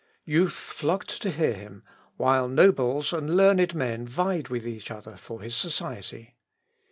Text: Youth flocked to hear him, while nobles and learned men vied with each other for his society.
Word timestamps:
Youth 0.25 0.53
flocked 0.53 1.21
to 1.21 1.29
hear 1.29 1.53
him, 1.53 1.83
while 2.17 2.47
nobles 2.47 3.13
and 3.13 3.37
learned 3.37 3.75
men 3.75 4.07
vied 4.07 4.47
with 4.47 4.65
each 4.67 4.89
other 4.89 5.15
for 5.15 5.41
his 5.41 5.55
society. 5.55 6.35